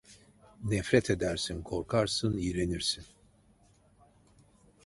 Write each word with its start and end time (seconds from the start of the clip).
Nefret 0.63 1.09
edersin, 1.09 1.61
korkarsın, 1.61 2.37
iğrenirsin… 2.37 3.05